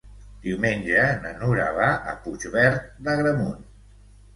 [0.45, 3.67] Diumenge na Nura va a Puigverd d'Agramunt.